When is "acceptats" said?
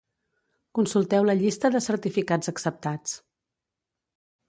2.57-3.19